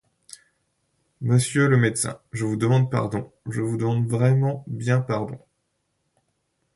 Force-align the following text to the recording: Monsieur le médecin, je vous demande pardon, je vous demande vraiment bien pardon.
Monsieur 1.21 1.67
le 1.67 1.77
médecin, 1.77 2.19
je 2.31 2.43
vous 2.43 2.55
demande 2.55 2.89
pardon, 2.89 3.31
je 3.47 3.61
vous 3.61 3.77
demande 3.77 4.07
vraiment 4.07 4.63
bien 4.65 4.99
pardon. 4.99 5.37